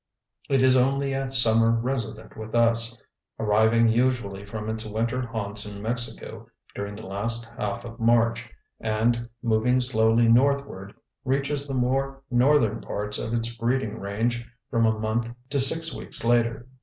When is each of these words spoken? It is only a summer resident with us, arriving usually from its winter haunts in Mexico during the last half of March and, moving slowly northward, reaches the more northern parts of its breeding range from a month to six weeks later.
It 0.49 0.63
is 0.63 0.75
only 0.75 1.13
a 1.13 1.29
summer 1.29 1.69
resident 1.69 2.35
with 2.35 2.55
us, 2.55 2.99
arriving 3.37 3.87
usually 3.87 4.43
from 4.43 4.67
its 4.67 4.83
winter 4.83 5.21
haunts 5.27 5.67
in 5.67 5.79
Mexico 5.79 6.49
during 6.73 6.95
the 6.95 7.05
last 7.05 7.45
half 7.55 7.85
of 7.85 7.99
March 7.99 8.49
and, 8.79 9.29
moving 9.43 9.79
slowly 9.79 10.27
northward, 10.27 10.95
reaches 11.23 11.67
the 11.67 11.75
more 11.75 12.23
northern 12.31 12.81
parts 12.81 13.19
of 13.19 13.31
its 13.31 13.55
breeding 13.55 13.99
range 13.99 14.43
from 14.71 14.87
a 14.87 14.97
month 14.99 15.29
to 15.51 15.59
six 15.59 15.93
weeks 15.93 16.23
later. 16.25 16.65